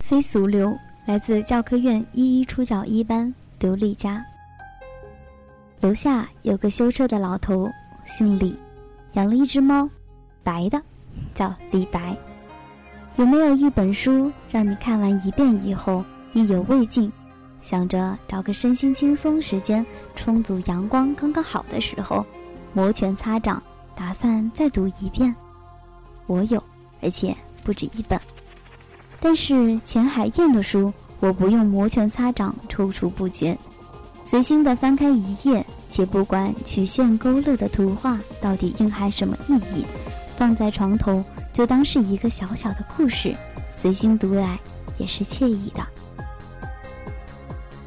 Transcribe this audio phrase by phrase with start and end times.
[0.00, 4.24] 非俗流，来自教科院一一初教一班刘丽佳。
[5.80, 7.70] 楼下有个修车的老头，
[8.04, 8.56] 姓李，
[9.12, 9.88] 养了一只猫，
[10.42, 10.80] 白的，
[11.34, 12.16] 叫李白。
[13.16, 17.12] 有没有一本书让你看完一遍以后意犹未尽，
[17.62, 19.84] 想着找个身心轻松、时间
[20.16, 22.24] 充足、阳光刚刚好的时候，
[22.72, 23.62] 摩拳擦掌，
[23.94, 25.34] 打算再读一遍？
[26.26, 26.62] 我有，
[27.02, 28.18] 而且不止一本。
[29.24, 33.56] 但是钱海燕的书，我不用摩拳擦掌，踌躇不决，
[34.22, 39.86] 随心的翻开一页，且不管曲线勾勒的图画到底蕴含什么意义，
[40.36, 41.24] 放在床头，
[41.54, 43.34] 就当是一个小小的故事，
[43.72, 44.60] 随心读来
[44.98, 45.82] 也是惬意的。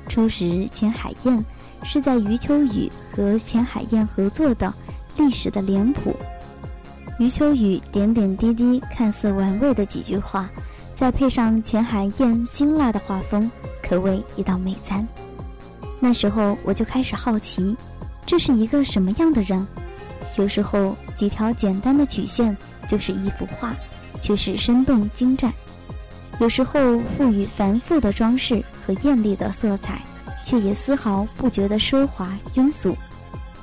[0.09, 1.45] 初识钱海燕，
[1.83, 4.73] 是在余秋雨和钱海燕合作的
[5.23, 6.15] 《历史的脸谱》，
[7.23, 10.49] 余秋雨点点滴滴看似玩味的几句话。
[10.97, 13.49] 再配上钱海燕辛辣的画风，
[13.83, 15.07] 可谓一道美餐。
[15.99, 17.77] 那时候我就开始好奇，
[18.25, 19.65] 这是一个什么样的人？
[20.37, 22.57] 有时候几条简单的曲线
[22.87, 23.75] 就是一幅画，
[24.19, 25.51] 却是生动精湛；
[26.39, 30.01] 有时候赋予繁复的装饰和艳丽的色彩，
[30.43, 32.97] 却也丝毫不觉得奢华庸俗。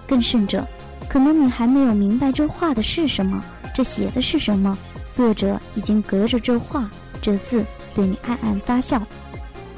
[0.06, 0.64] 更甚者，
[1.09, 3.42] 可能你还没有明白这画的是什么，
[3.75, 4.78] 这写的是什么，
[5.12, 6.89] 作者已经隔着这画。
[7.25, 9.03] 这字对你暗暗发笑，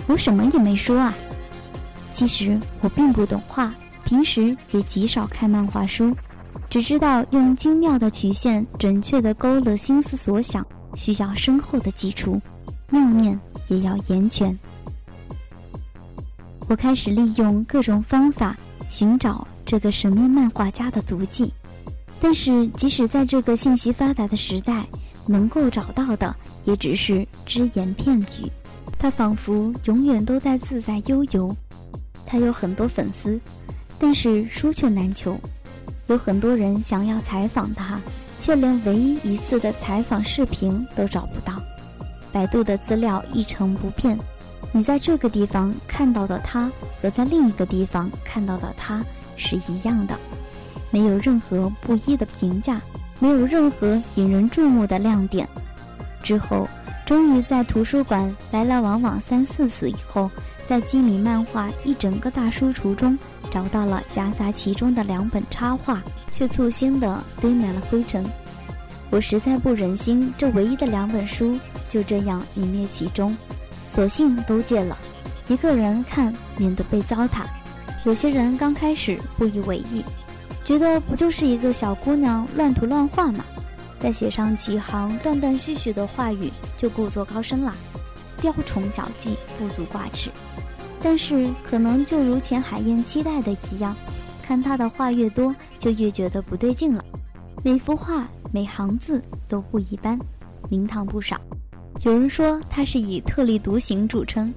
[0.09, 1.15] 我什么也没说啊。
[2.13, 3.73] 其实我并不懂画，
[4.05, 6.13] 平时也极少看漫画书，
[6.69, 10.67] 只知道用精妙的曲线准确地勾勒心思所想，
[10.97, 12.41] 需要深厚的基础，
[12.91, 13.39] 妙念
[13.69, 14.59] 也要言全。
[16.69, 18.57] 我开始利用各种方法
[18.91, 21.53] 寻找这个神秘漫画家的足迹，
[22.21, 24.85] 但是即使在这个信息发达的时代，
[25.29, 26.35] 能够找到的。
[26.67, 28.53] 也只是只言片语，
[28.99, 31.51] 他仿佛永远都在自在悠游。
[32.27, 33.41] 他有很多粉丝，
[33.99, 35.39] 但是书却难求。
[36.09, 38.01] 有很多人想要采访他，
[38.39, 41.55] 却连唯一一次的采访视频都找不到。
[42.33, 44.19] 百度的资料一成不变，
[44.73, 49.05] 你在这个地方看到的他和在另一个地方看到的他
[49.37, 50.19] 是一样的，
[50.91, 52.81] 没有任何不一的评价，
[53.19, 55.49] 没有任何引人注目的亮点。
[56.27, 56.69] 之后，
[57.07, 60.29] 终于在图书馆来来往往三四次以后，
[60.67, 63.17] 在基米漫画一整个大书橱中
[63.49, 68.25] 找到了夹杂其中的两本插画，却粗心的堆满了灰尘。
[69.09, 71.57] 我实在不忍心这唯一的两本书
[71.89, 73.37] 就这样泯灭其中，
[73.89, 74.99] 索性都借了，
[75.47, 77.45] 一个人看免得被糟蹋。
[78.05, 80.05] 有些人刚开始不以为意，
[80.65, 83.45] 觉得不就是一个小姑娘乱涂乱画吗？
[83.99, 87.75] 再写上几行断断续续的话语，就故作高深了，
[88.41, 90.31] 雕虫小技，不足挂齿。
[91.03, 93.95] 但是可能就如钱海燕期待的一样，
[94.43, 97.05] 看他的话越多，就越觉得不对劲了。
[97.63, 100.19] 每幅画每行字都不一般，
[100.69, 101.41] 名堂不少。
[102.03, 104.53] 有人说他是以特立独行著称，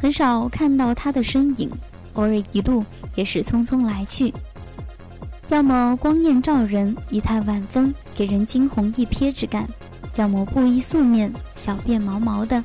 [0.00, 1.70] 很少看到他的身影，
[2.14, 4.32] 偶尔一路也是匆匆来去。
[5.52, 9.64] 要么光艳照人，仪态万分，给人惊鸿一瞥之感；
[10.16, 12.64] 要么布衣素面，小辫毛毛的，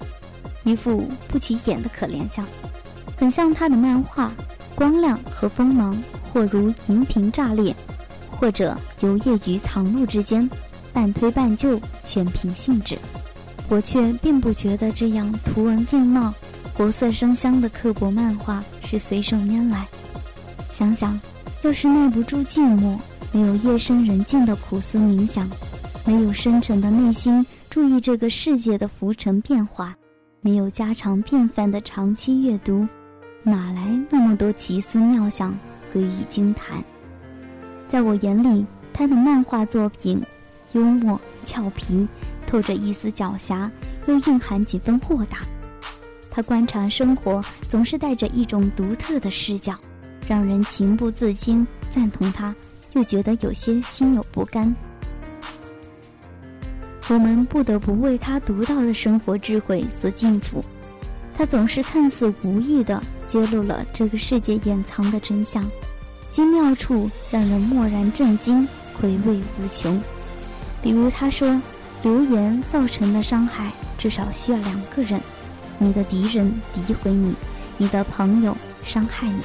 [0.64, 2.46] 一副不起眼的可怜相，
[3.18, 4.32] 很像他的漫画，
[4.74, 7.76] 光亮和锋芒，或如银屏炸裂，
[8.32, 10.50] 或者游曳于藏录之间，
[10.94, 12.98] 半推半就，全凭兴致。
[13.68, 16.34] 我却并不觉得这样图文并茂、
[16.74, 19.86] 国色生香的刻薄漫画是随手拈来。
[20.72, 21.20] 想想。
[21.64, 22.98] 要是耐不住寂寞，
[23.34, 25.50] 没有夜深人静的苦思冥想，
[26.06, 29.96] 没有深沉的内心注意这个世界的浮沉变化，
[30.40, 32.88] 没有家常便饭的长期阅读，
[33.44, 35.58] 哪来那么多奇思妙想
[35.92, 36.82] 可以惊叹？
[37.90, 40.22] 在我眼里，他的漫画作品
[40.74, 42.08] 幽默俏皮，
[42.46, 43.70] 透着一丝狡黠，
[44.06, 45.40] 又蕴含几分豁达。
[46.30, 49.74] 他观察生活，总是带着一种独特的视角。
[50.28, 52.54] 让人情不自禁赞同他，
[52.94, 54.76] 又觉得有些心有不甘。
[57.08, 60.62] 我们不得不为他独到的生活智慧所敬服。
[61.34, 65.64] 他总是看似无意地揭露了这个世界掩藏的真相，
[66.30, 68.68] 精妙处让人蓦然震惊，
[69.00, 70.02] 回味无穷。
[70.82, 71.62] 比如他说，
[72.04, 75.22] 流言造成的伤害至少需要两个人：
[75.80, 77.34] 你的敌人诋毁你，
[77.78, 79.40] 你的朋友伤害你。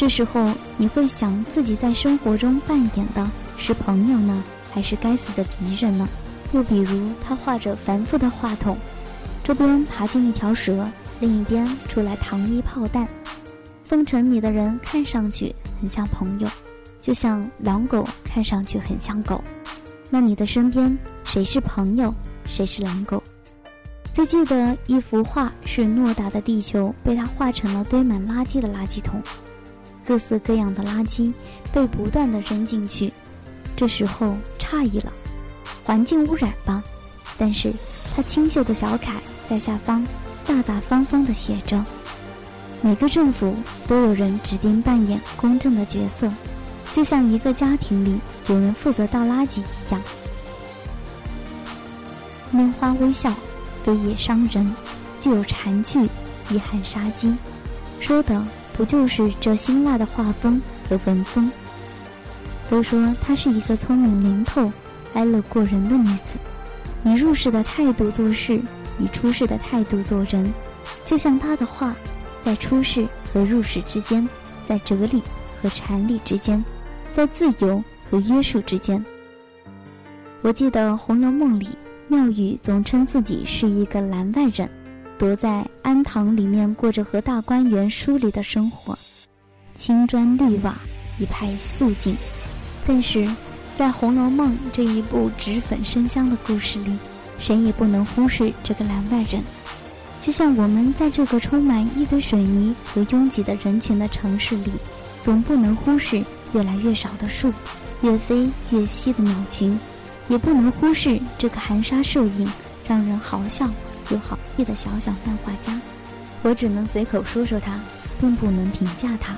[0.00, 4.42] 这时候你会想，自己在生活中扮演的是朋友呢，
[4.72, 6.08] 还是该死的敌人呢？
[6.52, 8.78] 又比如他画着繁复的话筒，
[9.44, 10.88] 这边爬进一条蛇，
[11.20, 13.06] 另一边出来糖衣炮弹。
[13.84, 16.48] 奉承你的人看上去很像朋友，
[16.98, 19.44] 就像狼狗看上去很像狗。
[20.08, 22.14] 那你的身边谁是朋友，
[22.46, 23.22] 谁是狼狗？
[24.10, 29.22] 最记得一幅画是诺达的地球被他画成了堆满垃圾的垃圾桶，
[30.10, 31.32] 各色各样的垃圾
[31.72, 33.12] 被不断的扔进去。
[33.76, 35.12] 这时候诧异了，
[35.84, 36.82] 环境污染吧？
[37.38, 37.72] 但是
[38.12, 39.12] 他清秀的小楷
[39.48, 40.04] 在下方
[40.44, 41.80] 大大方方的写着。
[42.82, 43.54] 每个政府
[43.86, 46.28] 都有人指定扮演公正的角色，
[46.90, 48.18] 就像一个家庭里
[48.48, 50.02] 有人负责倒垃圾一样。
[52.52, 53.32] 拈花微笑，
[53.84, 54.74] 非也伤人，
[55.20, 56.02] 具有禅句，
[56.50, 57.32] 遗憾杀机，
[58.00, 58.44] 说的
[58.80, 61.52] 不就是这辛辣的画风和文风？
[62.70, 64.72] 都说她是一个聪明灵透、
[65.12, 66.38] 哀乐过人的女子，
[67.04, 68.58] 以入世的态度做事，
[68.98, 70.50] 以出世的态度做人，
[71.04, 71.94] 就像她的画。
[72.40, 74.26] 在出世和入世之间，
[74.64, 75.22] 在哲理
[75.60, 76.64] 和禅理之间，
[77.12, 79.04] 在自由和约束之间。
[80.40, 81.68] 我记得《红楼梦》里，
[82.08, 84.70] 妙玉总称自己是一个栏外人，
[85.20, 88.98] 躲在庵堂里面过着和大观园疏离的生活，
[89.74, 90.74] 青砖绿瓦，
[91.18, 92.16] 一派素净。
[92.86, 93.28] 但是，
[93.76, 96.96] 在《红楼梦》这一部脂粉生香的故事里，
[97.38, 99.44] 谁也不能忽视这个栏外人。
[100.22, 104.72] 就像我们在这个充满一堆水泥和拥挤的人群的城市里，
[105.20, 106.24] 总不能忽视
[106.54, 107.52] 越来越少的树，
[108.00, 109.78] 越飞越稀的鸟群，
[110.28, 112.50] 也不能忽视这个含沙射影、
[112.88, 113.68] 让人好笑
[114.10, 115.78] 又好意的小小漫画家。
[116.42, 117.78] 我只能随口说说他，
[118.18, 119.34] 并不能评价他，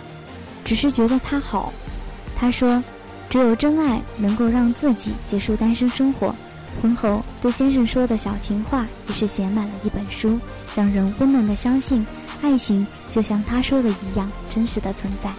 [0.64, 1.72] 只是觉得他好。
[2.36, 2.82] 他说
[3.30, 6.34] ：“只有真爱能够让自己结束单身生活。”
[6.80, 10.40] 婚后对先生说的小情话也是写满了一本书，
[10.74, 12.04] 让人温暖的相信
[12.40, 15.30] 爱情就像他说的一样真实的存在。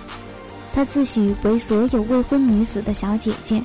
[0.75, 3.63] 他自诩为所有未婚女子的小姐姐，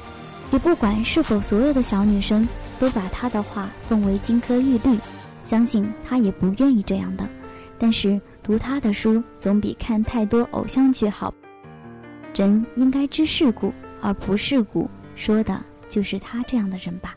[0.51, 2.49] 也不管是否所有的小女生
[2.79, 4.99] 都把他的话奉为金科玉律，
[5.43, 7.29] 相信他也不愿意这样的。
[7.79, 11.33] 但是读他的书总比看太多偶像剧好。
[12.35, 17.17] 人应该知世故而不世故，说的就是他这样的人吧。